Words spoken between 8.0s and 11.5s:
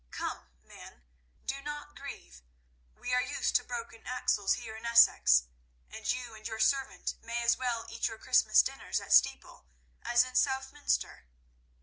your Christmas dinners at Steeple as in Southminster."